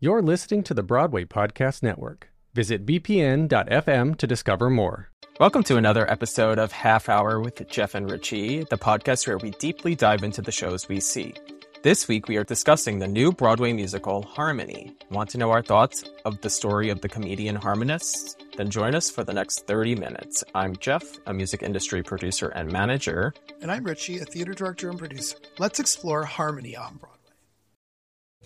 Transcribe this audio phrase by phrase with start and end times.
[0.00, 2.28] You're listening to the Broadway Podcast Network.
[2.54, 5.10] Visit bpn.fm to discover more.
[5.40, 9.50] Welcome to another episode of Half Hour with Jeff and Richie, the podcast where we
[9.50, 11.34] deeply dive into the shows we see.
[11.82, 14.96] This week, we are discussing the new Broadway musical, Harmony.
[15.10, 18.36] Want to know our thoughts of the story of the comedian harmonists?
[18.56, 20.44] Then join us for the next 30 minutes.
[20.54, 23.34] I'm Jeff, a music industry producer and manager.
[23.62, 25.38] And I'm Richie, a theater director and producer.
[25.58, 27.17] Let's explore Harmony on Broadway.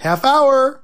[0.00, 0.82] Half hour!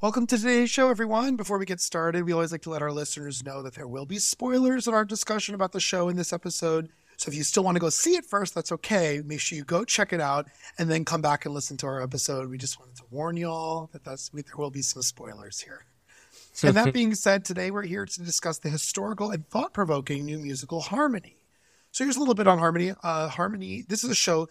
[0.00, 1.36] Welcome to today's show, everyone.
[1.36, 4.06] Before we get started, we always like to let our listeners know that there will
[4.06, 6.88] be spoilers in our discussion about the show in this episode.
[7.18, 9.20] So if you still want to go see it first, that's okay.
[9.22, 10.46] Make sure you go check it out
[10.78, 12.48] and then come back and listen to our episode.
[12.48, 15.84] We just wanted to warn y'all that that's, there will be some spoilers here.
[16.62, 20.38] and that being said, today we're here to discuss the historical and thought provoking new
[20.38, 21.36] musical Harmony.
[21.92, 22.94] So here's a little bit on Harmony.
[23.02, 24.48] Uh, Harmony, this is a show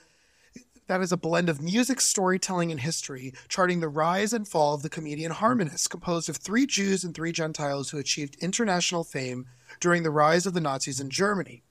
[0.87, 4.81] that is a blend of music, storytelling, and history, charting the rise and fall of
[4.81, 9.45] the comedian harmonist, composed of three Jews and three Gentiles who achieved international fame
[9.79, 11.63] during the rise of the Nazis in Germany.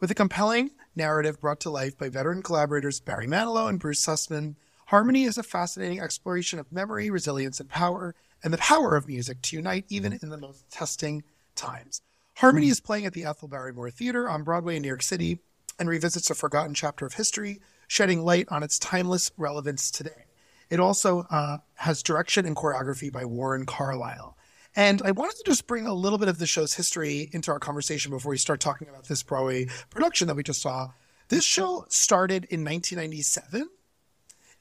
[0.00, 4.56] With a compelling narrative brought to life by veteran collaborators Barry Manilow and Bruce Sussman,
[4.92, 9.40] Harmony is a fascinating exploration of memory, resilience, and power, and the power of music
[9.40, 11.22] to unite even in the most testing
[11.54, 12.02] times.
[12.36, 15.38] Harmony is playing at the Ethel Barrymore Theater on Broadway in New York City
[15.78, 17.60] and revisits a forgotten chapter of history
[17.92, 20.24] shedding light on its timeless relevance today.
[20.70, 24.34] It also uh, has direction and choreography by Warren Carlyle.
[24.74, 27.58] And I wanted to just bring a little bit of the show's history into our
[27.58, 30.88] conversation before we start talking about this Broadway production that we just saw.
[31.28, 33.68] This show started in 1997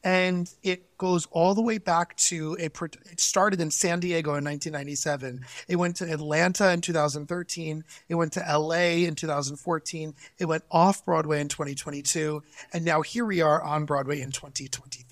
[0.04, 4.44] and it goes all the way back to a it started in San Diego in
[4.44, 10.64] 1997 it went to Atlanta in 2013 it went to LA in 2014 it went
[10.72, 12.42] off Broadway in 2022
[12.74, 15.06] and now here we are on Broadway in 2023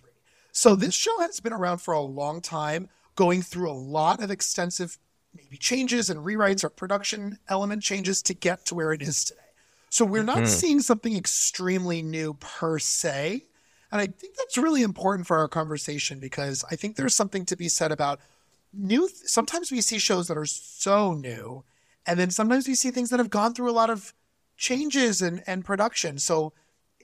[0.51, 4.31] so this show has been around for a long time going through a lot of
[4.31, 4.97] extensive
[5.35, 9.39] maybe changes and rewrites or production element changes to get to where it is today.
[9.89, 10.45] So we're not mm-hmm.
[10.45, 13.45] seeing something extremely new per se
[13.91, 17.55] and I think that's really important for our conversation because I think there's something to
[17.55, 18.19] be said about
[18.73, 19.09] new.
[19.25, 21.63] Sometimes we see shows that are so new,
[22.05, 24.13] and then sometimes we see things that have gone through a lot of
[24.57, 26.19] changes and, and production.
[26.19, 26.53] So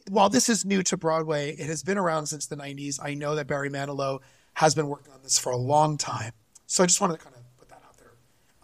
[0.10, 3.00] while this is new to Broadway, it has been around since the 90s.
[3.02, 4.20] I know that Barry Manilow
[4.56, 6.34] has been working on this for a long time.
[6.68, 8.14] So I just wanted to kind of put that out there,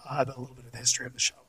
[0.08, 1.41] uh, a little bit of the history of the show.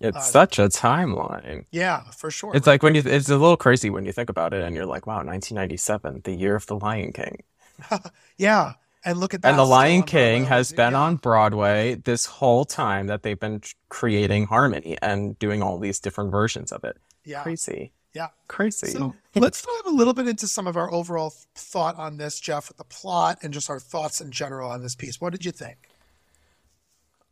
[0.00, 1.64] It's uh, such a timeline.
[1.70, 2.54] Yeah, for sure.
[2.54, 4.86] It's like when you, it's a little crazy when you think about it and you're
[4.86, 7.42] like, wow, 1997, the year of The Lion King.
[8.38, 8.74] yeah.
[9.04, 9.50] And look at that.
[9.50, 11.00] And The Lion King has been yeah.
[11.00, 16.30] on Broadway this whole time that they've been creating Harmony and doing all these different
[16.30, 16.96] versions of it.
[17.24, 17.42] Yeah.
[17.42, 17.92] Crazy.
[18.14, 18.28] Yeah.
[18.48, 18.88] Crazy.
[18.88, 22.68] So let's dive a little bit into some of our overall thought on this, Jeff,
[22.68, 25.20] with the plot and just our thoughts in general on this piece.
[25.20, 25.88] What did you think?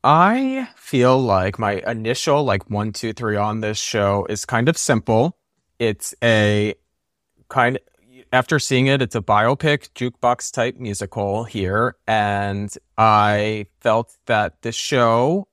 [0.05, 4.77] I feel like my initial like one, two, three on this show is kind of
[4.77, 5.39] simple.
[5.79, 6.75] It's a
[7.49, 7.83] kind of
[8.33, 11.97] after seeing it, it's a biopic jukebox type musical here.
[12.07, 15.49] And I felt that the show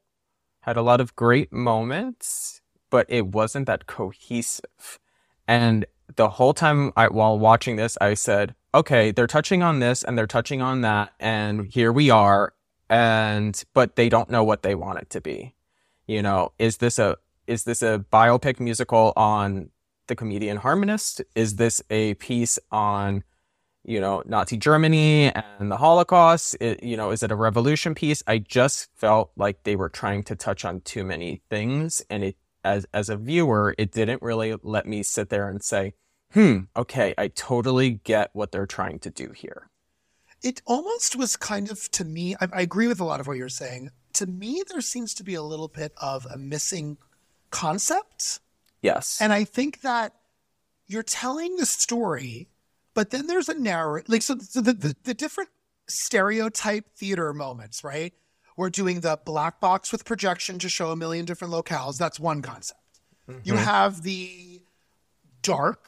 [0.61, 4.99] had a lot of great moments, but it wasn't that cohesive.
[5.47, 5.85] And
[6.15, 10.17] the whole time I, while watching this, I said, okay, they're touching on this and
[10.17, 11.11] they're touching on that.
[11.19, 12.53] And here we are
[12.89, 15.55] and but they don't know what they want it to be.
[16.07, 19.69] You know, is this a is this a biopic musical on
[20.07, 21.21] the comedian harmonist?
[21.35, 23.23] Is this a piece on
[23.85, 26.57] you know Nazi Germany and the Holocaust?
[26.59, 28.23] It, you know, is it a revolution piece?
[28.27, 32.37] I just felt like they were trying to touch on too many things, and it
[32.63, 35.93] as as a viewer, it didn't really let me sit there and say,
[36.33, 39.69] "Hmm, okay, I totally get what they're trying to do here."
[40.43, 42.35] It almost was kind of to me.
[42.39, 43.91] I, I agree with a lot of what you're saying.
[44.13, 46.97] To me, there seems to be a little bit of a missing
[47.51, 48.39] concept,
[48.81, 49.17] Yes.
[49.21, 50.13] and I think that
[50.87, 52.49] you're telling the story,
[52.93, 54.09] but then there's a narrative.
[54.09, 55.49] Like so, so the, the the different
[55.87, 58.13] stereotype theater moments, right?
[58.57, 61.97] We're doing the black box with projection to show a million different locales.
[61.97, 62.79] That's one concept.
[63.43, 63.63] You mm-hmm.
[63.63, 64.61] have the
[65.41, 65.85] dark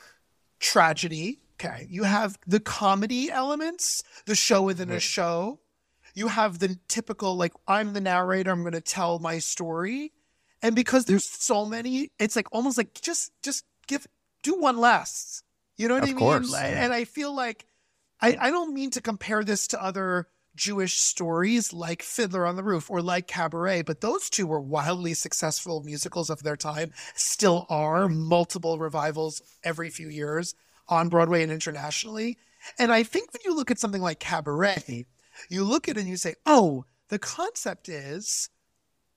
[0.59, 1.40] tragedy.
[1.63, 1.87] Okay.
[1.89, 5.59] You have the comedy elements, the show within a show.
[6.15, 10.11] You have the typical, like, I'm the narrator, I'm going to tell my story.
[10.61, 14.07] And because there's so many, it's like almost like just, just give,
[14.43, 15.43] do one less.
[15.77, 16.19] You know what Of I mean?
[16.19, 16.53] course.
[16.55, 17.65] And I feel like,
[18.19, 22.63] I, I don't mean to compare this to other Jewish stories like Fiddler on the
[22.63, 27.65] Roof or like Cabaret, but those two were wildly successful musicals of their time, still
[27.69, 30.53] are multiple revivals every few years
[30.91, 32.37] on Broadway and internationally.
[32.77, 35.07] And I think when you look at something like Cabaret,
[35.49, 38.49] you look at it and you say, oh, the concept is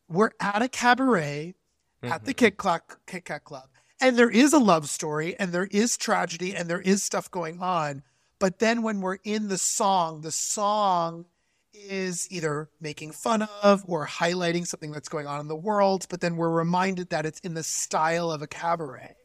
[0.09, 1.55] we're at a cabaret
[2.03, 2.39] at the mm-hmm.
[2.39, 3.69] Kit, Clock, Kit Kat Club.
[4.01, 7.61] And there is a love story and there is tragedy and there is stuff going
[7.61, 8.03] on.
[8.39, 11.27] But then when we're in the song, the song
[11.73, 16.07] is either making fun of or highlighting something that's going on in the world.
[16.09, 19.17] But then we're reminded that it's in the style of a cabaret.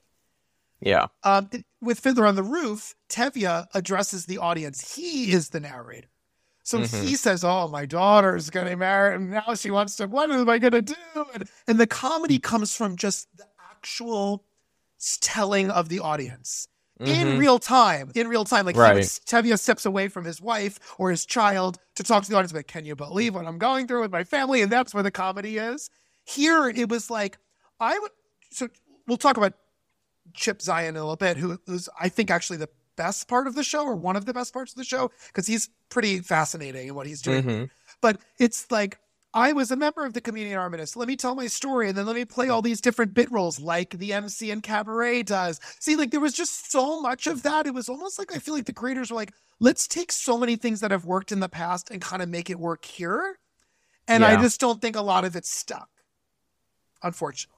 [0.82, 1.08] Yeah.
[1.24, 1.50] Um,
[1.82, 4.96] with Fiddler on the Roof, Tevye addresses the audience.
[4.96, 6.08] He is the narrator.
[6.64, 7.14] So he mm-hmm.
[7.16, 10.60] says, Oh, my daughter's going to marry and now she wants to, what am I
[10.60, 10.96] going to do?
[11.34, 12.50] And, and the comedy mm-hmm.
[12.50, 14.44] comes from just the actual
[15.20, 16.68] telling of the audience
[17.00, 17.38] in mm-hmm.
[17.40, 18.12] real time.
[18.14, 18.66] In real time.
[18.66, 19.04] Like he would- Right.
[19.04, 22.68] Tevye steps away from his wife or his child to talk to the audience, like,
[22.68, 24.62] Can you believe what I'm going through with my family?
[24.62, 25.90] And that's where the comedy is.
[26.26, 27.38] Here, it was like,
[27.80, 28.12] I would,
[28.52, 28.68] so
[29.08, 29.54] we'll talk about
[30.34, 33.64] Chip Zien a little bit, who who's I think actually the best part of the
[33.64, 36.96] show or one of the best parts of the show because he's pretty fascinating in
[36.96, 37.44] what he's doing.
[37.44, 37.64] Mm-hmm.
[38.02, 39.00] But it's like
[39.34, 40.96] I was a member of the comedian harmonists.
[40.96, 43.60] Let me tell my story and then let me play all these different bit roles
[43.60, 45.60] like the MC in Cabaret does.
[45.80, 47.68] See, like there was just so much of that.
[47.68, 50.56] It was almost like I feel like the creators were like, let's take so many
[50.56, 53.38] things that have worked in the past and kind of make it work here.
[54.08, 55.90] And I just don't think a lot of it stuck,
[57.04, 57.56] unfortunately.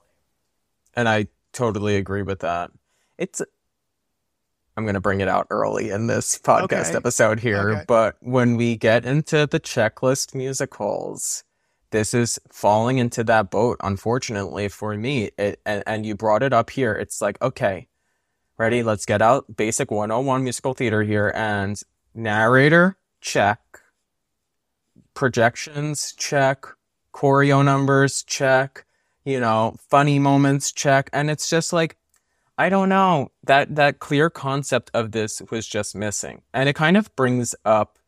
[0.92, 2.70] And I totally agree with that.
[3.18, 3.42] It's
[4.76, 6.96] I'm going to bring it out early in this podcast Okay.
[6.96, 7.84] episode here, Okay.
[7.86, 11.44] but when we get into the checklist musicals,
[11.90, 15.30] this is falling into that boat unfortunately for me.
[15.36, 16.94] It, and and you brought it up here.
[16.94, 17.88] It's like, okay,
[18.56, 18.82] ready?
[18.82, 21.78] Let's get out basic 101 musical theater here and
[22.14, 23.60] narrator check.
[25.14, 26.64] Projections check.
[27.14, 28.86] Choreo numbers check
[29.24, 31.10] you know, funny moments check.
[31.12, 31.96] And it's just like,
[32.58, 36.42] I don't know, that, that clear concept of this was just missing.
[36.52, 37.98] And it kind of brings up,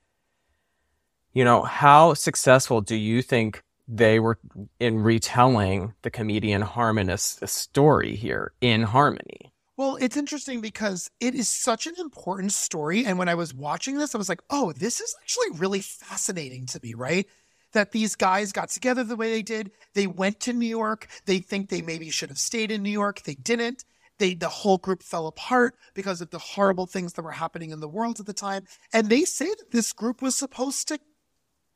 [1.33, 4.39] you know, how successful do you think they were
[4.81, 9.53] in retelling the comedian harmonist story here in harmony?
[9.77, 13.05] Well, it's interesting because it is such an important story.
[13.05, 16.67] And when I was watching this, I was like, oh, this is actually really fascinating
[16.67, 17.27] to me, right?
[17.75, 19.71] That these guys got together the way they did.
[19.95, 21.07] They went to New York.
[21.27, 23.23] They think they maybe should have stayed in New York.
[23.23, 23.85] They didn't.
[24.19, 27.81] They the whole group fell apart because of the horrible things that were happening in
[27.81, 28.65] the world at the time.
[28.93, 30.99] And they say that this group was supposed to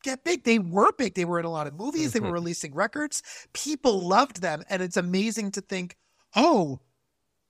[0.02, 0.44] get big.
[0.44, 1.14] They were big.
[1.14, 2.12] They were in a lot of movies.
[2.12, 2.34] They were mm-hmm.
[2.34, 3.22] releasing records.
[3.52, 4.62] People loved them.
[4.70, 5.96] And it's amazing to think,
[6.36, 6.80] oh,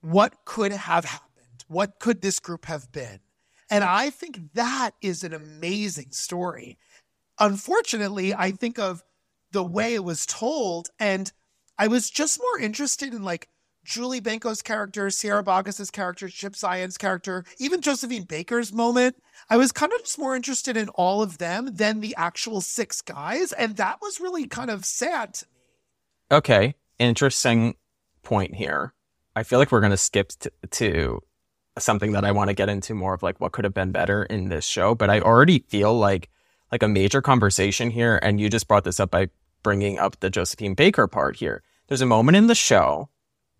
[0.01, 1.65] what could have happened?
[1.67, 3.19] What could this group have been?
[3.69, 6.79] And I think that is an amazing story.
[7.39, 9.03] Unfortunately, I think of
[9.51, 11.31] the way it was told, and
[11.77, 13.47] I was just more interested in like
[13.85, 19.15] Julie Benko's character, Sierra Boggess's character, Chip Zien's character, even Josephine Baker's moment.
[19.49, 23.01] I was kind of just more interested in all of them than the actual six
[23.01, 26.37] guys, and that was really kind of sad to me.
[26.37, 27.75] Okay, interesting
[28.21, 28.93] point here.
[29.35, 31.23] I feel like we're going to skip t- to
[31.77, 34.23] something that I want to get into more of like what could have been better
[34.23, 36.29] in this show, but I already feel like
[36.71, 39.29] like a major conversation here and you just brought this up by
[39.63, 41.63] bringing up the Josephine Baker part here.
[41.87, 43.09] There's a moment in the show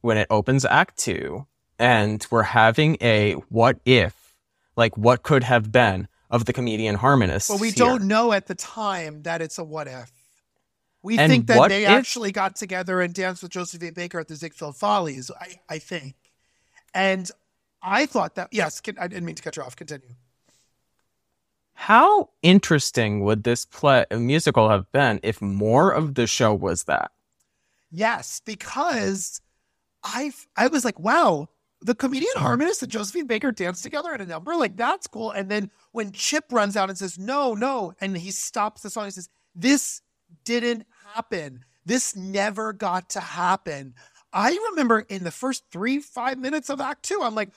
[0.01, 1.46] when it opens act 2
[1.78, 4.36] and we're having a what if
[4.75, 7.50] like what could have been of the comedian harmonist.
[7.50, 7.75] Well, we here.
[7.78, 10.12] don't know at the time that it's a what if.
[11.01, 14.28] We And think that they if- actually got together and danced with Josephine Baker at
[14.28, 16.16] the Ziegfeld Follies, I, I think.
[16.94, 17.30] And
[17.82, 19.75] I thought that, yes, can, I didn't mean to cut you off.
[19.75, 20.10] Continue.
[21.79, 27.12] How interesting would this play musical have been if more of the show was that?
[27.89, 29.39] Yes, because
[30.03, 31.48] I I was like, wow,
[31.81, 34.55] the comedian harmonist and Josephine Baker dance together at a number.
[34.55, 35.31] Like that's cool.
[35.31, 39.05] And then when Chip runs out and says, no, no, and he stops the song,
[39.05, 40.01] he says, this
[40.43, 41.63] didn't happen.
[41.86, 43.95] This never got to happen.
[44.33, 47.51] I remember in the first three, five minutes of Act Two, I'm like,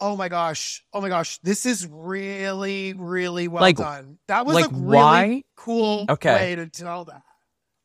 [0.00, 4.18] oh my gosh, oh my gosh, this is really, really well Like- done.
[4.28, 6.34] That was like, a really why- cool Okay.
[6.34, 7.22] way to tell that.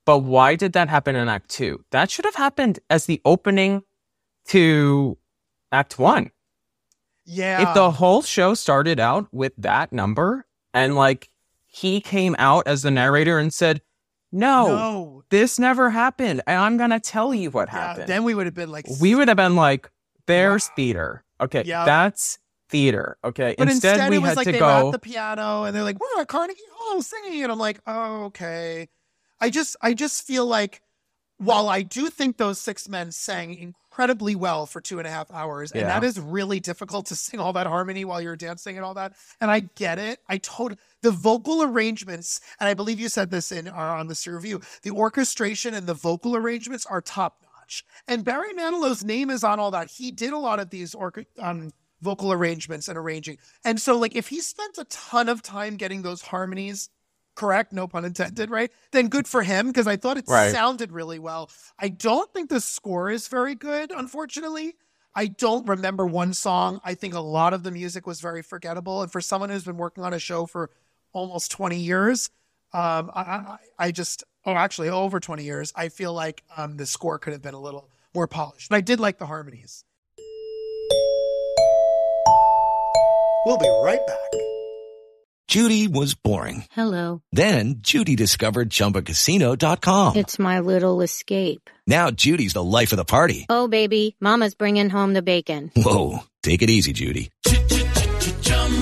[0.05, 1.83] But why did that happen in Act Two?
[1.91, 3.83] That should have happened as the opening
[4.49, 5.17] to
[5.71, 6.31] Act One.
[7.25, 7.67] Yeah.
[7.69, 11.29] If the whole show started out with that number and like
[11.65, 13.81] he came out as the narrator and said,
[14.31, 15.23] No, no.
[15.31, 16.41] this never happened.
[16.45, 18.07] And I'm gonna tell you what Yeah, happened.
[18.07, 19.89] then we would have been like, we would have been like,
[20.27, 20.73] There's Wow.
[20.75, 21.23] theater.
[21.41, 21.85] Okay, Yeah.
[21.85, 22.39] that's
[22.69, 23.17] theater.
[23.23, 23.55] Okay.
[23.57, 25.63] But instead, instead, we it was had like to they go were at the piano
[25.63, 28.89] and they're like, "We're at Carnegie Hall singing," and I'm like, "Oh, okay."
[29.41, 30.81] I just, I just feel like,
[31.37, 35.29] while I do think those six men sang incredibly well for two and a half
[35.31, 38.85] hours, and that is really difficult to sing all that harmony while you're dancing and
[38.85, 40.19] all that, and I get it.
[40.29, 44.25] I told the vocal arrangements, and I believe you said this in our on this
[44.25, 44.61] review.
[44.83, 49.59] The orchestration and the vocal arrangements are top notch, and Barry Manilow's name is on
[49.59, 49.89] all that.
[49.89, 50.95] He did a lot of these
[51.39, 53.37] um, vocal arrangements and arranging.
[53.63, 56.89] And so, like, if he spent a ton of time getting those harmonies
[57.35, 58.71] correct, no pun intended, right?
[58.91, 60.51] Then good for him because I thought it Right.
[60.51, 61.49] sounded really well.
[61.77, 64.75] I don't think the score is very good, unfortunately.
[65.17, 66.79] I don't remember one song.
[66.83, 69.01] I think a lot of the music was very forgettable.
[69.01, 70.69] And for someone who's been working on a show for
[71.13, 72.29] almost 20 years,
[72.73, 76.85] um, I, I, I just, oh, actually, over 20 years, I feel like um, the
[76.85, 78.69] score could have been a little more polished.
[78.69, 79.83] But I did like the harmonies.
[83.45, 84.41] We'll be right back.
[85.47, 86.65] Judy was boring.
[86.71, 87.21] Hello.
[87.31, 90.15] Then Judy discovered ChumbaCasino.com.
[90.15, 91.69] It's my little escape.
[91.85, 93.45] Now Judy's the life of the party.
[93.47, 95.71] Oh, baby, Mama's bringing home the bacon.
[95.75, 97.29] Whoa, take it easy, Judy.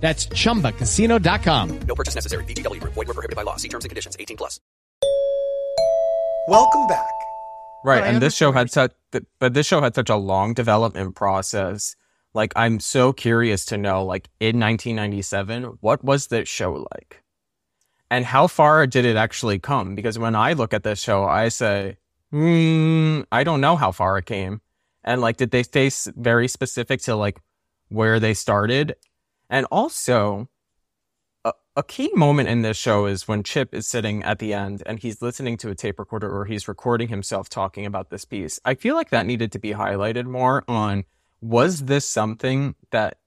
[0.00, 1.80] That's chumbacasino.com.
[1.80, 2.44] No purchase necessary.
[2.44, 2.80] VGW.
[2.80, 3.56] Void were prohibited by law.
[3.56, 4.16] See terms and conditions.
[4.18, 4.60] 18 plus.
[6.48, 7.10] Welcome back.
[7.84, 8.92] Right, But and this show had such,
[9.38, 11.94] but this show had such a long development process.
[12.34, 17.22] Like, I'm so curious to know, like, in 1997, what was this show like,
[18.10, 19.94] and how far did it actually come?
[19.94, 21.98] Because when I look at this show, I say,
[22.30, 24.60] hmm, I don't know how far it came,
[25.04, 27.40] and like, did they stay very specific to like
[27.88, 28.96] where they started,
[29.48, 30.48] and also.
[31.44, 34.82] A, a key moment in this show is when Chip is sitting at the end
[34.84, 38.58] and he's listening to a tape recorder or he's recording himself talking about this piece.
[38.64, 41.04] I feel like that needed to be highlighted more on
[41.40, 43.18] was this something that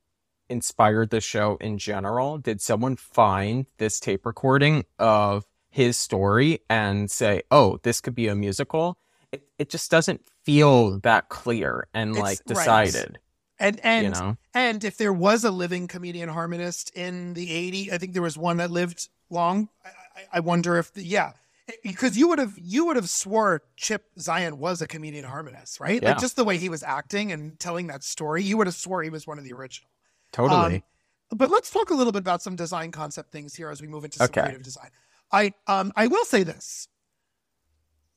[0.50, 2.38] inspired the show in general?
[2.38, 8.28] Did someone find this tape recording of his story and say, oh, this could be
[8.28, 8.98] a musical?
[9.32, 13.18] It, it just doesn't feel that clear and It's- like right.
[13.62, 14.38] And and you know?
[14.54, 18.38] and if there was a living comedian harmonist in the 80s, I think there was
[18.38, 19.70] one that lived long.
[19.86, 21.34] I, I, I wonder if the, yeah,
[21.84, 26.02] because you would have you would have swore Chip Zien was a comedian harmonist, right?
[26.02, 26.10] Yeah.
[26.10, 29.04] Like just the way he was acting and telling that story, you would have swore
[29.04, 29.90] he was one of the original.
[30.32, 30.76] Totally.
[30.78, 30.84] Um,
[31.38, 34.04] but let's talk a little bit about some design concept things here as we move
[34.04, 34.42] into some Okay.
[34.42, 34.90] creative design.
[35.32, 36.88] I um I will say this.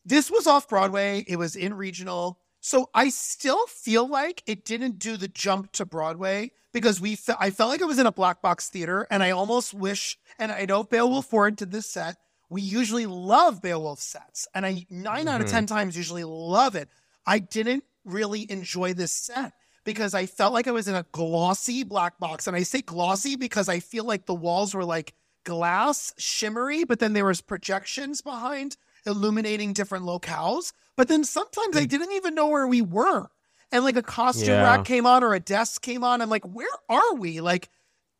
[0.06, 1.24] This was off Broadway.
[1.28, 2.38] It was in regional.
[2.64, 7.34] So I still feel like it didn't do the jump to Broadway because we fe-
[7.38, 10.50] I felt like I was in a black box theater and I almost wish and
[10.50, 12.16] I know Beowulf Ford did this set.
[12.48, 15.50] We usually love Beowulf sets and I 9 out of Mhm.
[15.50, 16.88] 10 times usually love it.
[17.26, 19.52] I didn't really enjoy this set
[19.84, 22.46] because I felt like I was in a glossy black box.
[22.46, 25.12] And I say glossy because I feel like the walls were like
[25.44, 30.72] glass, shimmery, but then there was projections behind illuminating different locales.
[30.96, 33.28] But then sometimes I didn't even know where we were.
[33.72, 34.62] And like a costume Yeah.
[34.62, 36.22] rack came on or a desk came on.
[36.22, 37.40] I'm like, where are we?
[37.40, 37.68] Like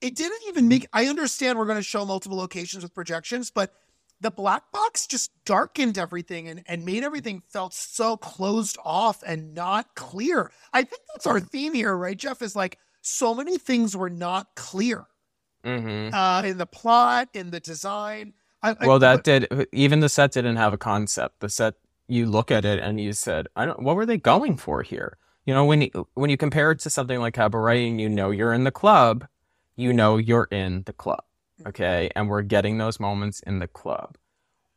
[0.01, 3.73] it didn't even make I understand we're going to show multiple locations with projections, but
[4.21, 9.55] the black box just darkened everything and, and made everything felt so closed off and
[9.55, 10.51] not clear.
[10.73, 12.41] I think that's our theme here, right, Jeff?
[12.43, 15.07] Is like so many things were not clear
[15.65, 16.15] Mm-hmm.
[16.15, 18.35] uh, in the plot, in the design.
[18.65, 21.41] I, I- Well, that did even the set didn't have a concept.
[21.41, 21.75] The set
[22.09, 25.17] you look at it and you said, I don't what were they going for here?
[25.47, 28.31] You know, when you, when you compare it to something like Cabaret and you know
[28.31, 29.27] you're in the club,
[29.77, 31.23] you know you're in the club.
[31.61, 31.69] Mm-hmm.
[31.69, 32.11] Okay?
[32.17, 34.17] And we're getting those moments in the club.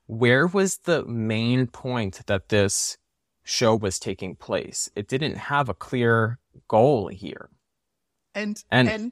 [0.08, 2.98] Where was the main point that this
[3.44, 4.90] show was taking place?
[4.96, 7.50] It didn't have a clear goal here.
[8.36, 9.12] and And- and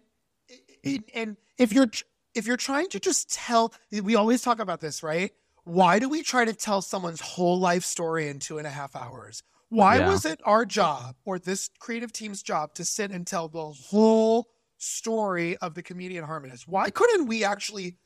[0.84, 1.89] and, and if you're
[2.36, 5.32] if you're trying to just tell we always talk about this right?
[5.63, 8.96] Why do we try to tell someone's whole life story in two and a half
[8.96, 9.42] hours?
[9.70, 10.10] Why Yeah.
[10.10, 14.48] was it our job or this creative team's job to sit and tell the whole
[14.77, 17.98] story of the comedian harmonist why couldn't we actually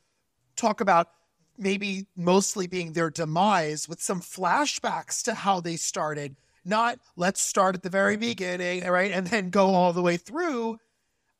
[0.56, 1.10] talk about
[1.58, 6.38] maybe mostly being their demise with some flashbacks to how they started?
[6.64, 9.12] Not let's start at the very beginning right?
[9.12, 10.78] And then go all the way through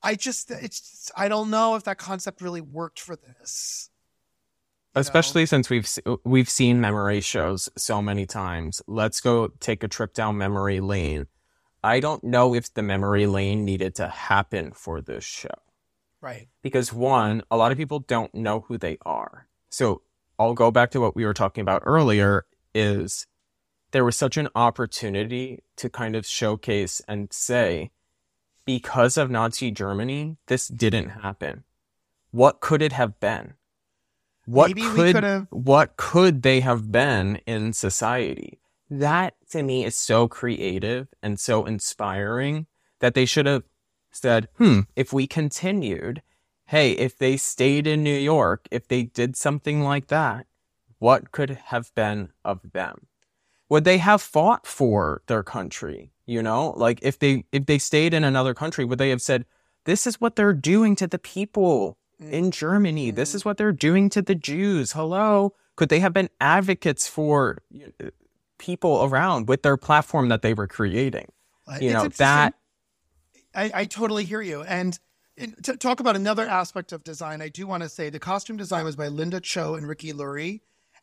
[0.02, 3.90] I just, it's, just- I don't know if that concept really worked for this.
[4.94, 5.00] You know?
[5.02, 5.88] especially since we've
[6.24, 8.82] we've seen memory shows so many times.
[8.88, 11.26] Let's go take a trip down memory lane.
[11.82, 15.48] I don't know if the memory lane needed to happen for this show
[16.20, 16.48] right.
[16.62, 19.46] because one, a lot of people don't know who they are.
[19.70, 20.02] So
[20.38, 23.26] I'll go back to what we were talking about earlier is
[23.92, 27.90] there was such an opportunity to kind of showcase and say
[28.78, 31.64] because of Nazi Germany, this didn't happen.
[32.30, 33.54] What could it have been?
[34.46, 38.60] What Maybe could what could they have been in society?
[38.88, 42.66] That to me is so creative and so inspiring
[43.00, 43.64] that they should have
[44.12, 46.22] said, hmm, if we continued,
[46.66, 50.46] hey, if they stayed in New York, if they did something like that,
[51.00, 53.08] what could have been of them?
[53.70, 56.12] Would they have fought for their country?
[56.26, 59.46] You know, like if they if they stayed in another country, would they have said,
[59.84, 63.10] This is what they're doing to the people in Germany.
[63.10, 64.92] This is what they're doing to the Jews.
[64.92, 65.54] Hello.
[65.76, 67.62] Could they have been advocates for
[68.58, 71.32] people around with their platform that they were creating?
[71.66, 72.54] Uh, You it's know, that
[73.54, 74.62] I, I totally hear you.
[74.62, 74.98] And
[75.62, 78.84] to talk about another aspect of design, I do want to say the costume design
[78.84, 80.60] was by Linda Cho and Ricky Lurie.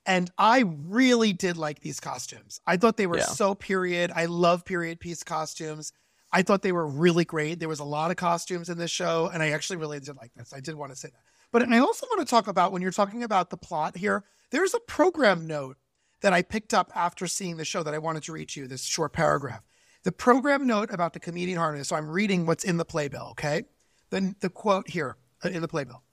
[0.08, 2.62] And I really did like these costumes.
[2.66, 3.26] I thought they were Yeah.
[3.26, 4.10] so period.
[4.16, 5.92] I love period piece costumes.
[6.32, 7.60] I thought they were really great.
[7.60, 10.34] There was a lot of costumes in this show, and I actually really did like
[10.34, 10.54] this.
[10.54, 11.22] I did want to say that.
[11.52, 14.74] But I also want to talk about when you're talking about the plot here, there's
[14.74, 15.78] a program note
[16.22, 18.68] that I picked up after seeing the show that I wanted to read to you,
[18.68, 19.62] this short paragraph.
[20.04, 21.90] The program note about the comedian harmonists.
[21.90, 23.64] So I'm reading what's in the playbill, okay?
[24.10, 26.04] Then the quote here uh, in the playbill.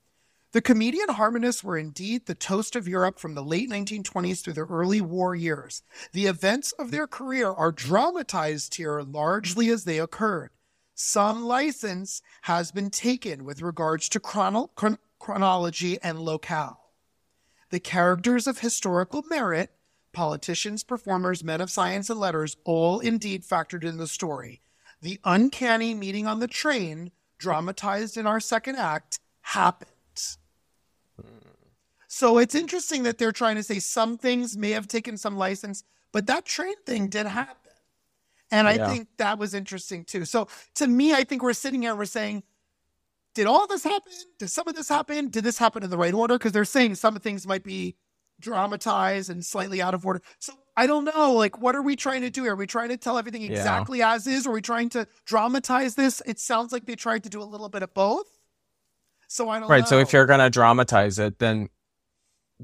[0.55, 4.61] The comedian harmonists were indeed the toast of Europe from the late 1920s through the
[4.61, 5.83] early war years.
[6.13, 10.51] The events of their career are dramatized here largely as they occurred.
[10.95, 16.93] Some license has been taken with regards to chrono- chron- chronology and locale.
[17.71, 19.73] The characters of historical merit,
[20.13, 24.63] politicians, performers, men of science and letters, all indeed factored in the story.
[25.03, 29.91] The uncanny meeting on the train, dramatized in our second act, happened.
[32.15, 35.83] So it's interesting that they're trying to say some things may have taken some license,
[36.13, 37.73] but that train thing did happen.
[38.53, 38.87] And I Yeah.
[38.87, 40.25] think that was interesting too.
[40.25, 40.47] So
[40.77, 42.45] to me, I think we're sitting here and we're saying,
[43.35, 44.13] did all this happen?
[44.39, 45.29] Did some of this happen?
[45.29, 46.39] Did this happen in the right order?
[46.39, 47.97] Because they're saying some things might be
[48.39, 50.23] dramatized and slightly out of order.
[50.39, 51.33] So I don't know.
[51.33, 52.53] Like, what are we trying to do here?
[52.53, 53.51] Are we trying to tell everything Yeah.
[53.51, 54.47] exactly as is?
[54.47, 56.23] Are we trying to dramatize this?
[56.27, 58.39] It sounds like they tried to do a little bit of both.
[59.27, 59.89] So I don't right.
[59.89, 61.71] So if you're gonna dramatize it, then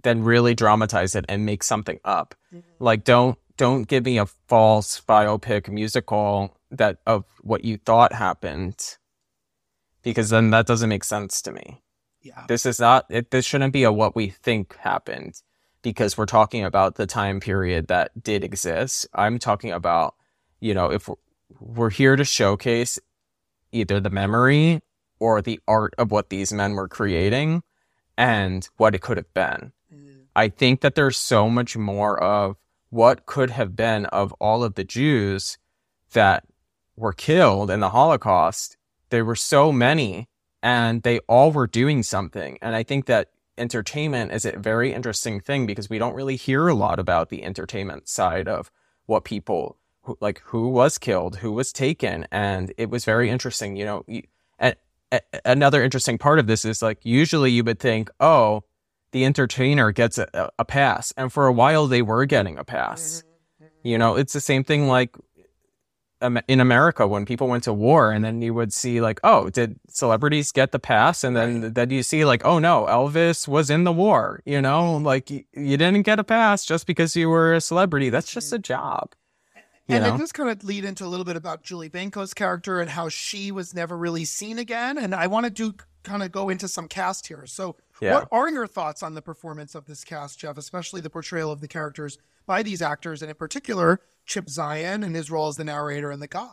[0.03, 2.35] then really dramatize it and make something up.
[2.55, 2.85] Mm-hmm.
[2.85, 8.97] Like don't don't give me a false biopic musical that of what you thought happened,
[10.03, 11.83] because then that doesn't make sense to me.
[12.23, 12.45] yeah.
[12.49, 13.07] This is not.
[13.11, 15.41] It, this shouldn't be a what we think happened,
[15.83, 19.07] because we're talking about the time period that did exist.
[19.15, 20.15] I'm talking about,
[20.61, 21.17] you know, if we're,
[21.59, 22.99] we're here to showcase
[23.73, 24.81] either the memory
[25.19, 27.63] or the art of what these men were creating
[28.17, 29.73] and what it could have been.
[30.35, 32.57] I think that there's so much more of
[32.91, 35.59] what could have been of all of the Jews
[36.13, 36.45] that
[36.97, 38.77] were killed in the Holocaust.
[39.11, 40.29] There were so many
[40.63, 42.59] and they all were doing something.
[42.61, 46.69] And I think that entertainment is a very interesting thing because we don't really hear
[46.69, 48.71] a lot about the entertainment side of
[49.07, 53.77] what people who, like who was killed, who was taken, and it was very interesting.
[53.77, 54.23] You know, you,
[54.59, 54.77] and,
[55.13, 58.65] a- another interesting part of this is like usually you would think, oh,
[59.13, 63.23] the entertainer gets a, a pass, and for a while they were getting a pass.
[63.23, 63.65] Mm-hmm.
[63.65, 63.89] Mm-hmm.
[63.89, 65.17] You know, it's the same thing like
[66.49, 69.81] in America when people went to war, and then you would see like, oh, did
[69.89, 71.25] celebrities get the pass?
[71.25, 74.43] And then then you see like, oh no, Elvis was in the war.
[74.45, 78.11] You know, like y- you didn't get a pass just because you were a celebrity.
[78.11, 78.37] That's mm-hmm.
[78.37, 79.15] just a job.
[79.89, 80.15] You and know?
[80.15, 83.09] it does kind of lead into a little bit about Julie Benko's character and how
[83.09, 84.97] she was never really seen again.
[84.99, 87.45] And I want to do kind of go into some cast here.
[87.47, 88.15] So, Yeah.
[88.15, 91.61] what are your thoughts on the performance of this cast, Jeff, especially the portrayal of
[91.61, 95.65] the characters by these actors, and in particular, Chip Zien and his role as the
[95.65, 96.53] narrator and the guy?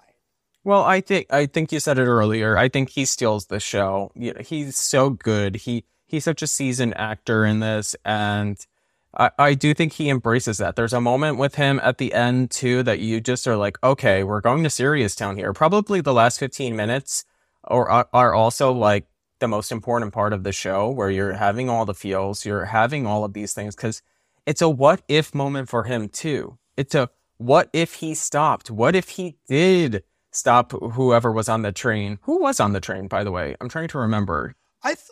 [0.64, 2.58] Well, I think I think you said it earlier.
[2.58, 4.12] I think he steals the show.
[4.16, 5.56] You know, he's so good.
[5.56, 8.58] He he's such a seasoned actor in this, and
[9.16, 10.76] I, I do think he embraces that.
[10.76, 14.24] There's a moment with him at the end too that you just are like, okay,
[14.24, 15.54] we're going to Serious Town here.
[15.54, 17.26] Probably the last 15 minutes
[17.64, 19.06] or are, are also like
[19.40, 23.06] the most important part of the show where you're having all the feels, you're having
[23.06, 24.02] all of these things because
[24.46, 26.58] it's a what if moment for him too.
[26.76, 28.72] It's a what if he stopped?
[28.72, 32.20] What if he did stop whoever was on the train?
[32.24, 33.56] Who was on the train, by the way?
[33.62, 34.56] I'm trying to remember.
[34.84, 35.12] I th-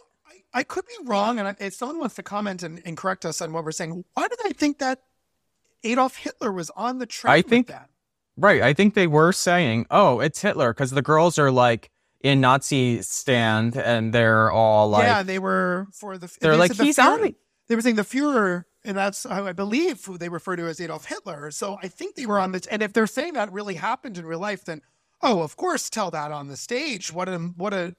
[0.53, 3.41] I, could be wrong, and I, if someone wants to comment and, and correct us
[3.41, 5.01] on what we're saying, why did I think that
[5.83, 7.33] Adolf Hitler was on the train?
[7.33, 7.89] I think- that?
[8.37, 8.61] Right.
[8.61, 11.89] I think they were saying, oh, it's Hitler because the girls are like
[12.25, 16.27] in Nazi stand and they're all like, yeah, they were for the.
[16.41, 17.35] they're they like, the he's Fuhrer-.
[17.67, 20.81] They were saying the Fuhrer, and that's how I believe who they refer to as
[20.81, 21.51] Adolf Hitler.
[21.51, 22.65] So I think they were on this.
[22.65, 24.81] And if they're saying that really happened in real life, then
[25.21, 27.13] oh, of course, tell that on the stage.
[27.13, 27.95] What a what a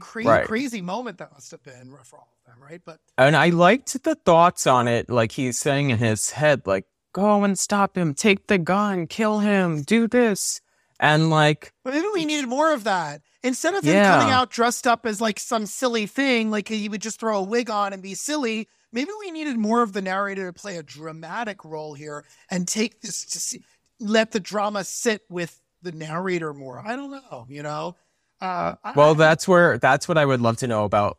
[0.00, 0.46] crazy Right.
[0.46, 2.80] crazy moment that must have been for all of them, right?
[2.84, 5.08] But And I liked the thoughts on it.
[5.08, 9.38] Like he's saying in his head, like, go and stop him, take the gun, kill
[9.40, 10.60] him, do this.
[10.98, 13.22] And like, But maybe we needed more of that.
[13.44, 14.18] Instead of him Yeah.
[14.18, 17.42] coming out dressed up as like some silly thing, like he would just throw a
[17.42, 20.82] wig on and be silly, maybe we needed more of the narrator to play a
[20.82, 23.64] dramatic role here and take this to see,
[23.98, 26.78] let the drama sit with the narrator more.
[26.78, 27.96] I don't know, you know?
[28.40, 31.18] Uh, I- well, that's where, that's what I would love to know about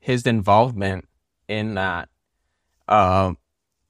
[0.00, 1.06] his involvement
[1.48, 2.08] in that.
[2.88, 3.38] Um,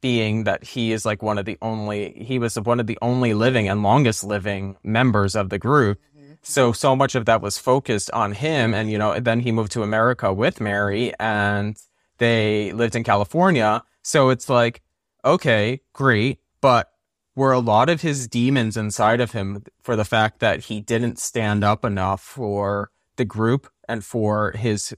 [0.03, 3.35] being that he is like one of the only, he was one of the only
[3.35, 5.99] living and longest living members of the group.
[6.43, 8.75] So, so much of that was focused on him.
[8.75, 11.77] And, you know, then he moved to America with Mary and
[12.19, 13.83] they lived in California.
[14.03, 14.83] So it's like,
[15.25, 16.39] okay, great.
[16.61, 16.91] But
[17.37, 21.19] were a lot of his demons inside of him for the fact that he didn't
[21.19, 24.95] stand up enough for the group and for his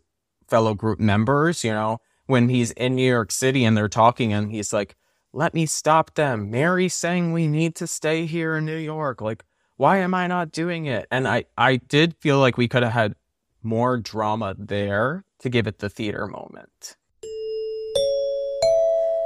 [0.48, 4.52] fellow group members, you know, when he's in New York City and they're talking and
[4.52, 4.96] he's like,
[5.32, 6.50] let me stop them.
[6.50, 9.20] Mary saying we need to stay here in New York.
[9.20, 9.44] Like,
[9.82, 11.08] why am I not doing it?
[11.10, 13.16] And I, I did feel like we could have had
[13.64, 16.96] more drama there to give it the theater moment.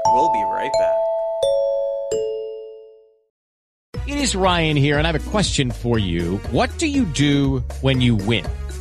[0.07, 0.97] We'll be right back.
[4.09, 6.39] It is Ryan here, and I have a question for you.
[6.53, 8.47] What do you do when you win?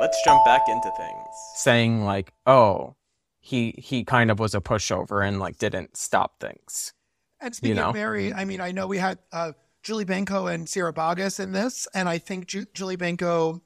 [0.00, 2.94] Let's jump back into things saying like oh
[3.40, 6.92] he he kind of was a pushover and like didn't stop things
[7.40, 7.88] And speaking know?
[7.88, 11.52] of Mary, I mean, I know we had uh, Julie Benko and Sierra Boggess in
[11.52, 13.60] this, and I think Ju- Julie Benko,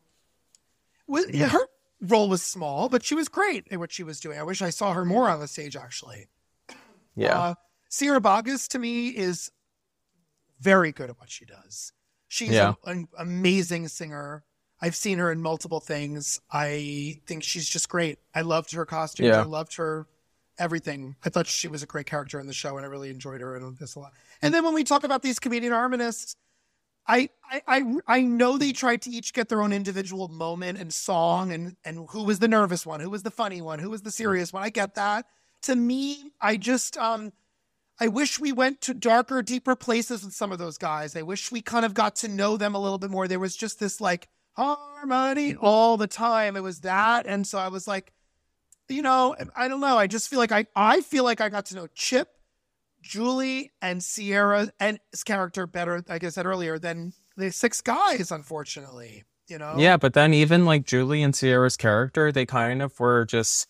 [1.07, 1.67] was, her
[2.01, 4.39] role was small, but she was great at what she was doing.
[4.39, 6.29] I wish I saw her more on the stage, actually.
[7.17, 7.55] yeah Uh,
[7.89, 9.51] Sierra Boggess, to me, is
[10.61, 11.93] very good at what she does.
[12.29, 12.75] She's Yeah.
[12.85, 14.45] a- an amazing singer.
[14.83, 16.41] I've seen her in multiple things.
[16.51, 18.19] I think she's just great.
[18.35, 19.29] I loved her costumes.
[19.29, 19.41] Yeah.
[19.41, 20.09] I loved her
[20.59, 21.15] everything.
[21.25, 23.57] I thought she was a great character in the show, and I really enjoyed her
[23.57, 24.13] in this a lot.
[24.43, 26.35] And then when we talk about these comedian harmonists,
[27.07, 30.93] I, I I I know they tried to each get their own individual moment and
[30.93, 34.03] song, and and who was the nervous one, who was the funny one, who was
[34.03, 34.65] the serious one.
[34.65, 35.27] I get that.
[35.63, 37.33] To me, I just um.
[38.01, 41.15] I wish we went to darker, deeper places with some of those guys.
[41.15, 43.29] I wish we kind of got to know them a little bit more.
[43.29, 46.57] There was just this like harmony all the time.
[46.57, 47.27] It was that.
[47.27, 48.13] And so I was like,
[48.89, 49.97] you know, I don't know.
[49.97, 52.29] I just feel like I, I feel like I got to know Chip,
[53.01, 58.31] Julie, and Sierra and his character better, like I said earlier, than the six guys,
[58.31, 59.25] unfortunately.
[59.49, 59.75] You know?
[59.77, 63.67] yeah but then even like julie and sierra's character they kind of were just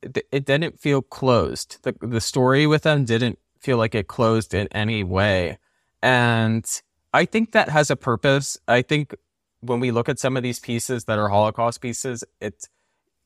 [0.00, 4.68] it, didn't feel closed the the story with them didn't feel like it closed in
[4.68, 5.58] any way
[6.02, 6.64] and
[7.12, 9.14] i think that has a purpose i think
[9.62, 12.68] when we look at some of these pieces that are Holocaust pieces, it's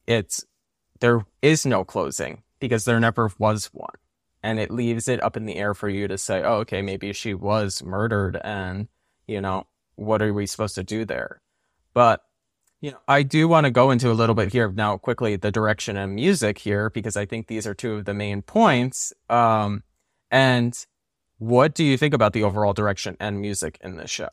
[0.06, 0.44] it's
[1.00, 3.94] there is no closing because there never was one.
[4.42, 7.12] And it leaves it up in the air for you to say, oh, okay, maybe
[7.12, 8.86] she was murdered and,
[9.26, 11.40] you know, what are we supposed to do there?
[11.94, 12.22] But,
[12.80, 15.50] you know, I do want to go into a little bit here now quickly the
[15.50, 19.12] direction and music here because I think these are two of the main points.
[19.28, 19.82] Um,
[20.30, 20.78] and
[21.38, 24.28] what do you think about the overall direction and music in this show?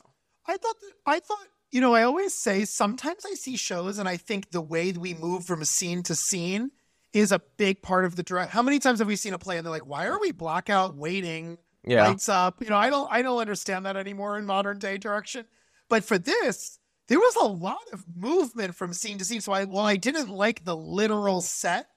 [0.46, 4.16] I thought, I thought, you know, I always say sometimes I see shows and I
[4.16, 6.70] think the way we move from scene to scene
[7.12, 8.52] is a big part of the direct.
[8.52, 10.94] How many times have we seen a play and they're like, why are we blackout
[10.94, 11.58] waiting?
[11.84, 12.06] Yeah.
[12.06, 12.62] Lights up.
[12.62, 15.46] You know, I don't, I don't understand that anymore in modern day direction.
[15.88, 19.40] But for this, there was a lot of movement from scene to scene.
[19.40, 21.88] So I, while I didn't like the literal set,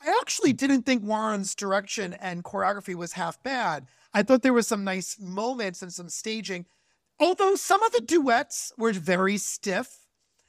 [0.00, 3.86] I actually didn't think Warren's direction and choreography was half bad.
[4.14, 6.64] I thought there was some nice moments and some staging.
[7.18, 10.06] Although some of the duets were very stiff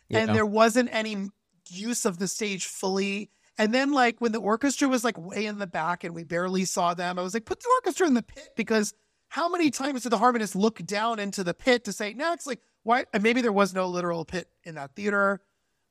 [0.10, 1.30] and there wasn't any
[1.70, 3.30] use of the stage fully.
[3.58, 6.66] And then like when the orchestra was like way in the back and we barely
[6.66, 8.94] saw them, I was like, put the orchestra in the pit because
[9.30, 12.48] how many times did the harmonist look down into the pit to say next?
[12.48, 13.06] Like why?
[13.14, 15.42] And maybe there was no literal pit in that theater,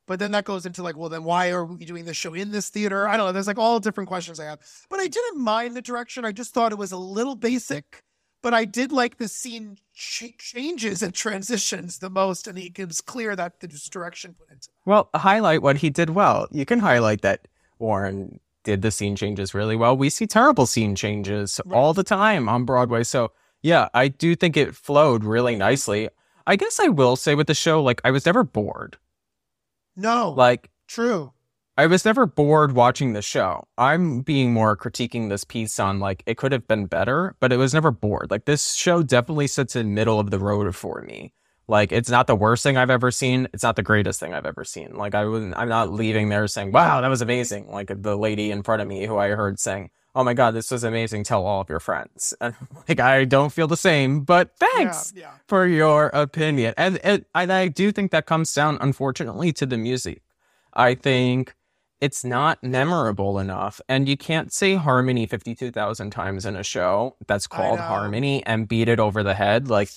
[0.07, 2.51] but then that goes into like, well, then why are we doing this show in
[2.53, 3.07] this theater?
[3.09, 3.33] I don't know.
[3.33, 6.25] There's like all different questions I have, but I didn't mind the direction.
[6.25, 8.03] I just thought it was a little basic,
[8.47, 13.01] but I did like the scene ch- changes and transitions the most, and he gives
[13.01, 14.69] clear that the direction put into.
[14.69, 14.75] it.
[14.85, 16.47] Well, highlight what he did well.
[16.53, 17.49] You can highlight that
[17.81, 19.97] Warren did the scene changes really well.
[19.97, 23.03] We see terrible scene changes all the time on Broadway.
[23.03, 23.33] So,
[23.63, 26.09] yeah, I do think it flowed really nicely.
[26.47, 28.97] I guess I will say with the show, like, I was never bored.
[29.97, 31.33] No, Like, true.
[31.79, 33.65] I was never bored watching the show.
[33.77, 37.59] I'm being more critiquing this piece on like it could have been better, but it
[37.59, 38.31] was never bored.
[38.31, 41.35] Like this show definitely sits in middle of the road for me.
[41.69, 43.47] Like it's not the worst thing I've ever seen.
[43.53, 44.95] It's not the greatest thing I've ever seen.
[44.97, 47.71] Like I wouldn't I'm not leaving there saying, Wow, that was amazing.
[47.71, 50.71] Like the lady in front of me who I heard saying, Oh my god, this
[50.71, 51.25] was amazing.
[51.25, 52.33] Tell all of your friends.
[52.41, 52.55] And
[52.89, 55.31] like I don't feel the same, but thanks Yeah, yeah.
[55.47, 56.73] for your opinion.
[56.79, 60.23] And it, and I do think that comes down, unfortunately, to the music.
[60.73, 61.55] I think
[62.01, 67.17] it's not memorable enough, and you can't say harmony fifty-two thousand times in a show
[67.27, 69.69] that's called harmony and beat it over the head.
[69.69, 69.91] Like,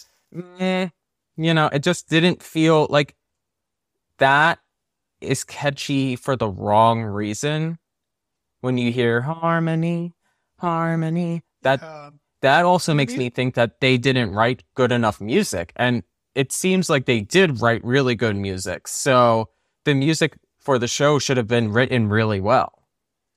[0.59, 0.89] eh,
[1.35, 3.15] you know, it just didn't feel like
[4.17, 4.59] that
[5.21, 7.77] is catchy for the wrong reason.
[8.61, 10.13] When you hear harmony,
[10.59, 11.81] harmony, that
[12.41, 15.73] that also makes me think that they didn't write good enough music.
[15.75, 16.03] And
[16.35, 18.87] it seems like they did write really good music.
[18.87, 19.49] So
[19.85, 20.37] the music
[20.69, 22.83] for the show should have been written really well.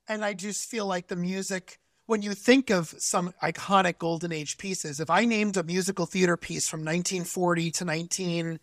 [0.07, 1.79] and I just feel like the music.
[2.05, 6.37] When you think of some iconic golden age pieces, if I named a musical theater
[6.37, 8.61] piece from 1940 to 19,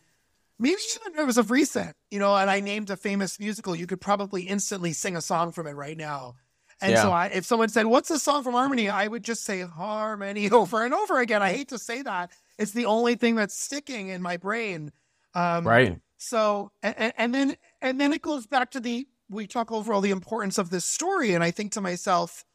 [0.60, 3.88] maybe even it was of recent, you know, and I named a famous musical, you
[3.88, 6.36] could probably instantly sing a song from it right now.
[6.80, 9.62] And so I, if someone said, "What's a song from Harmony?" I would just say
[9.62, 11.42] Harmony over and over again.
[11.42, 12.30] I hate to say that;
[12.60, 14.92] it's the only thing that's sticking in my brain.
[15.34, 16.00] Um, Right.
[16.20, 20.12] So, and, and then and then it goes back to the we talk overall the
[20.12, 22.46] importance of this story, and I think to myself,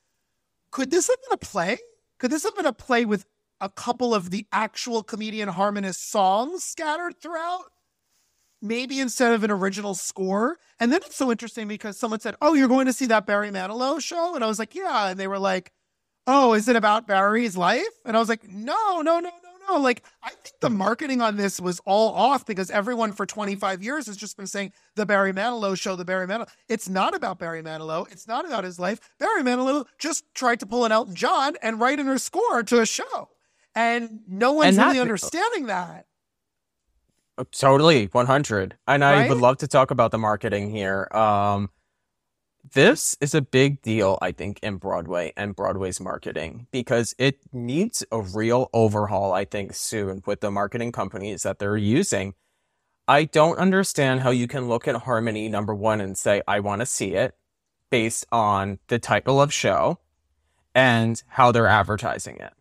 [0.71, 1.79] could this have been a play?
[2.19, 3.27] Could this have been a play with
[3.61, 7.67] a couple of the actual comedian harmonist songs scattered throughout?
[8.61, 10.59] Maybe instead of an original score.
[10.81, 13.51] And then it's so interesting because someone said, "Oh, you're going to see that Barry
[13.51, 15.73] Manilow show," and I was like, "Yeah," and they were like,
[16.27, 19.79] "Oh, is it about Barry's life?" And I was like, "No, no, no, no, no."
[19.79, 24.07] Like, I think the marketing on this was all off because everyone for 25 years
[24.07, 26.49] has just been saying the Barry Manilow show, the Barry Manilow.
[26.69, 28.11] It's not about Barry Manilow.
[28.13, 29.01] It's not about his life.
[29.19, 32.81] Barry Manilow just tried to pull an Elton John and write in her score to
[32.81, 33.29] a show.
[33.75, 36.07] And no one's And really understanding that.
[37.51, 38.77] Totally, 100.
[38.87, 39.29] And I Right?
[39.29, 41.09] would love to talk about the marketing here.
[41.11, 41.69] Um,
[42.75, 48.05] this is a big deal, I think, in Broadway and Broadway's marketing because it needs
[48.13, 52.35] a real overhaul, I think, soon with the marketing companies that they're using.
[53.07, 56.81] I don't understand how you can look at Harmony number one and say, I want
[56.81, 57.35] to see it
[57.91, 59.99] based on the title of show
[60.75, 62.53] and how they're advertising it.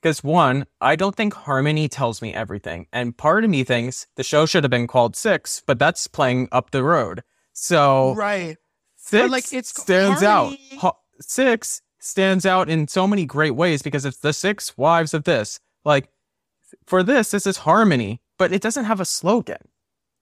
[0.00, 2.86] Because one, I don't think Harmony tells me everything.
[2.92, 6.48] And part of me thinks the show should have been called Six, but that's playing
[6.50, 7.22] up the road.
[7.52, 8.56] So Right.
[9.04, 10.78] Six like, it stands Harmony- out.
[10.78, 15.24] Ho- Six stands out in so many great ways because it's the six wives of
[15.24, 15.60] this.
[15.84, 16.08] Like
[16.86, 19.58] for this, this is Harmony, but it doesn't have a slogan.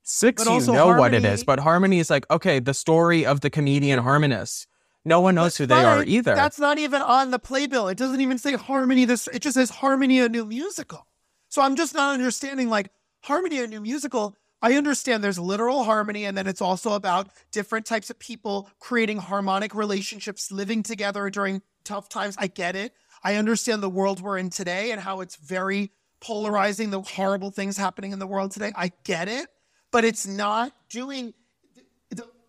[0.03, 3.51] Six, you know what it is, but Harmony is like, okay, the story of the
[3.51, 4.67] comedian harmonist.
[5.05, 6.35] No one knows who they are either.
[6.35, 7.89] That's not even on the playbill.
[7.89, 9.05] It doesn't even say Harmony.
[9.05, 11.07] This it just says Harmony, a new musical.
[11.49, 12.91] So I'm just not understanding like
[13.23, 14.37] Harmony, a new musical.
[14.63, 19.19] I understand there's literal harmony, and then it's also about different types of people creating
[19.19, 22.37] harmonic relationships, living together during tough times.
[22.39, 22.93] I get it.
[23.23, 27.77] I understand the world we're in today and how it's very polarizing, the horrible things
[27.77, 28.73] happening in the world today.
[28.77, 29.47] I get it,
[29.91, 31.35] but it's not doing.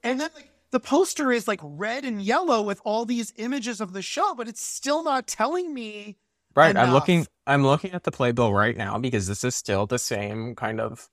[0.03, 3.93] And then like the poster is like red and yellow with all these images of
[3.93, 6.17] the show, but it's still not telling me.
[6.55, 6.71] Right.
[6.71, 6.87] enough.
[6.87, 10.55] I'm looking I'm looking at the playbill right now because this is still the same
[10.55, 11.09] kind of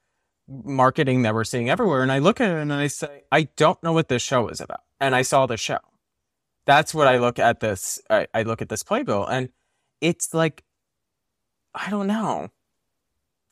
[0.48, 2.02] marketing that we're seeing everywhere.
[2.02, 4.60] And I look at it and I say, I don't know what this show is
[4.60, 4.80] about.
[5.00, 5.78] And I saw the show.
[6.66, 9.48] That's what I look at this I, I look at this playbill and
[10.00, 10.64] it's like
[11.74, 12.48] I don't know.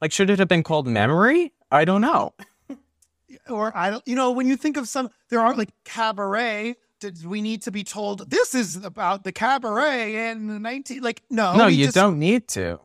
[0.00, 1.52] Like should it have been called memory?
[1.70, 2.34] I don't know.
[3.48, 6.76] or I don't, you know, when you think of some, there are like cabaret.
[6.98, 11.02] Did we need to be told this is about the cabaret in the 19?
[11.02, 12.80] Like, no, no, you just- don't need to.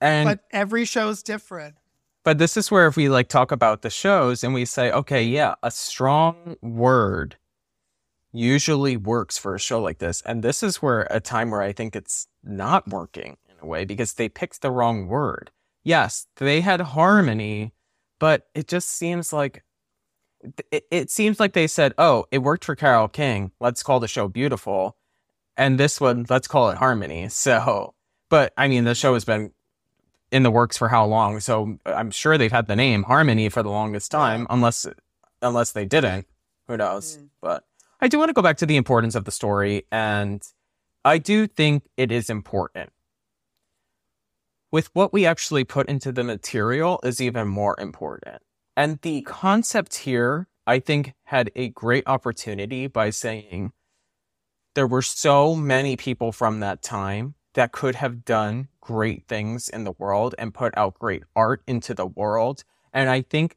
[0.00, 1.76] And But every show's different.
[2.24, 5.22] But this is where if we like talk about the shows and we say, okay,
[5.22, 7.36] yeah, a strong word
[8.32, 10.22] usually works for a show like this.
[10.22, 13.84] And this is where a time where I think it's not working in a way
[13.84, 15.50] because they picked the wrong word.
[15.84, 17.74] Yes, they had harmony,
[18.18, 19.62] but it just seems like
[20.70, 23.52] it, it seems like they said, oh, it worked for Carole King.
[23.60, 24.96] Let's call the show beautiful.
[25.56, 27.28] And this one, let's call it harmony.
[27.30, 27.94] So,
[28.30, 29.52] but I mean, the show has been
[30.34, 31.38] in the works for how long?
[31.38, 34.84] So I'm sure they've had the name Harmony for the longest time, unless
[35.40, 36.26] unless they didn't.
[36.66, 37.18] Who knows?
[37.18, 37.28] Mm.
[37.40, 37.64] But
[38.00, 40.42] I do want to go back to the importance of the story, and
[41.04, 42.90] I do think it is important.
[44.72, 48.42] With what we actually put into the material is even more important.
[48.76, 53.72] And the concept here, I think, had a great opportunity by saying
[54.74, 59.84] there were so many people from that time that could have done great things in
[59.84, 62.64] the world and put out great art into the world.
[62.92, 63.56] And I think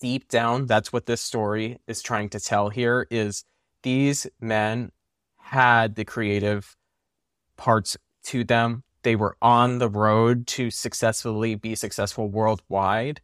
[0.00, 3.44] deep down, that's what this story is trying to tell here is
[3.82, 4.92] these men
[5.38, 6.76] had the creative
[7.56, 8.84] parts to them.
[9.02, 13.20] They were on the road to successfully be successful worldwide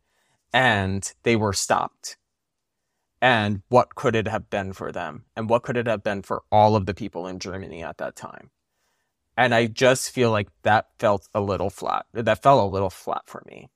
[0.52, 2.16] and they were stopped.
[3.20, 5.24] And what could it have been for them?
[5.34, 8.16] And what could it have been for all of the people in Germany at that
[8.16, 8.50] time?
[9.36, 12.06] And I just feel like that felt a little flat.
[12.12, 13.68] That fell a little flat for me.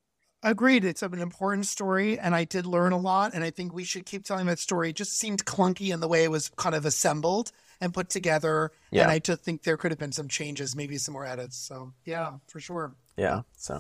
[0.43, 0.85] Agreed.
[0.85, 3.35] It's an important story, and I did learn a lot.
[3.35, 4.91] And I think we should keep telling that story.
[4.91, 8.71] It just seemed clunky in the way it was kind of assembled and put together.
[8.93, 9.03] Yeah.
[9.03, 11.57] And I just think there could have been some changes, maybe some more edits.
[11.57, 12.95] So, yeah, for sure.
[13.17, 13.43] Yeah.
[13.57, 13.79] So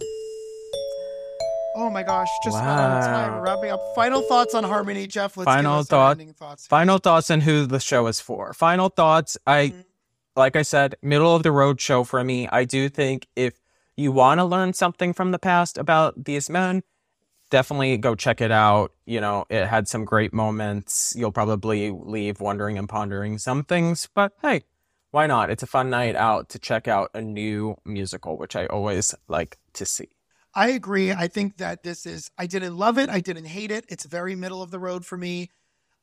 [1.81, 3.37] Oh my gosh, just about out of time.
[3.37, 3.95] We're wrapping up.
[3.95, 5.37] Final thoughts on Harmony, Jeff.
[5.37, 6.19] Let's final thought.
[6.37, 6.67] thoughts.
[6.67, 8.53] Final thoughts on who the show is for.
[8.53, 9.37] Final thoughts.
[9.47, 9.81] I, Mm-hmm.
[10.39, 12.49] Like I said, middle of the road show for me.
[12.51, 13.61] I do think if
[13.97, 16.85] you want to learn something from the past about these men,
[17.51, 18.93] definitely go check it out.
[19.05, 21.15] You know, it had some great moments.
[21.17, 24.63] You'll probably leave wondering and pondering some things, but hey,
[25.11, 25.51] why not?
[25.51, 29.59] It's a fun night out to check out a new musical, which I always like
[29.75, 30.09] to see.
[30.55, 31.13] I agree.
[31.13, 33.09] I think that this is, I didn't love it.
[33.11, 33.85] I didn't hate it.
[33.89, 35.51] It's very middle of the road for me.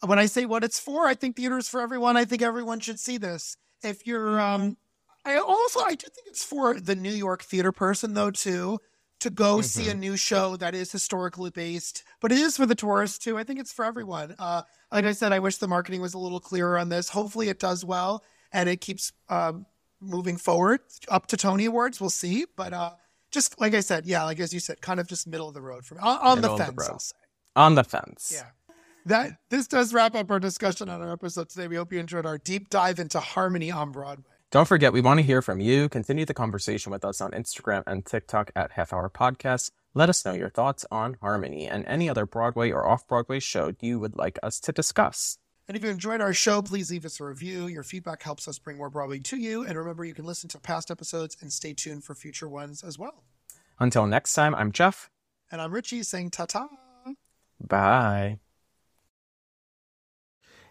[0.06, 2.18] When I say what it's for, I think theater is for everyone.
[2.18, 3.58] I think everyone should see this.
[3.84, 4.78] If you're, um,
[5.26, 8.80] I also, I do think it's for the New York theater person though, too,
[9.20, 12.76] to go see a new show that is historically based, but it is for the
[12.76, 13.38] tourists too.
[13.38, 14.36] I think it's for everyone.
[14.38, 14.62] Uh,
[14.92, 17.10] like I said, I wish the marketing was a little clearer on this.
[17.10, 19.66] Hopefully it does well and it keeps, um,
[20.02, 22.00] moving forward up to Tony Awards.
[22.00, 22.46] We'll see.
[22.56, 22.92] But, uh,
[23.32, 25.62] just like I said, yeah, like as you said, kind of just middle of the
[25.62, 26.02] road for me.
[26.04, 26.90] On, on the the fence.
[26.90, 27.16] I'll say.
[27.56, 28.32] On the fence.
[28.34, 28.50] Yeah.
[29.06, 31.68] That this does wrap up our discussion on our episode today.
[31.68, 34.32] We hope you enjoyed our deep dive into harmony on Broadway.
[34.52, 35.90] Don't forget, we want to hear from you.
[35.90, 39.72] Continue the conversation with us on Instagram and TikTok at Half Hour Podcast.
[39.94, 43.74] Let us know your thoughts on Harmony and any other Broadway or off Broadway show
[43.80, 45.38] you would like us to discuss.
[45.68, 47.68] And if you enjoyed our show, please leave us a review.
[47.68, 49.64] Your feedback helps us bring more Broadway to you.
[49.64, 52.98] And remember, you can listen to past episodes and stay tuned for future ones as
[53.00, 53.24] well.
[53.80, 55.10] Until next time, I'm Jeff.
[55.52, 56.68] And I'm Richie saying ta ta.
[57.60, 58.40] Bye.